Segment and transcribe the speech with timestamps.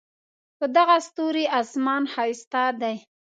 [0.57, 2.95] په دغه ستوري آسمان ښایسته دی